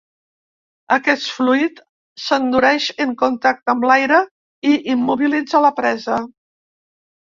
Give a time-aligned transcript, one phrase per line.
[0.95, 1.83] Aquest fluid
[2.23, 4.21] s'endureix en contacte amb l'aire
[4.75, 6.23] i immobilitza la presa.